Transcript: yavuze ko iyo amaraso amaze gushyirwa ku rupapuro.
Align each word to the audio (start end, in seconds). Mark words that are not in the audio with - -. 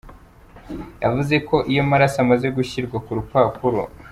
yavuze 1.03 1.35
ko 1.47 1.55
iyo 1.71 1.79
amaraso 1.85 2.17
amaze 2.25 2.47
gushyirwa 2.57 2.97
ku 3.05 3.11
rupapuro. 3.17 3.81